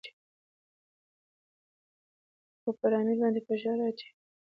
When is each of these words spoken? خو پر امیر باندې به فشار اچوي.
خو 2.61 2.69
پر 2.79 2.91
امیر 2.99 3.17
باندې 3.21 3.39
به 3.43 3.47
فشار 3.49 3.77
اچوي. 3.87 4.11